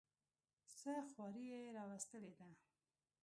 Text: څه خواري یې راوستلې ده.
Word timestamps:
څه 0.77 0.93
خواري 1.09 1.45
یې 1.53 1.61
راوستلې 1.77 2.31
ده. 2.37 2.47